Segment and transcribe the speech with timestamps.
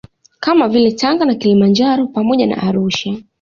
[0.39, 3.17] Kama vile Tanga na Kilimanjaro pamoja na Arusha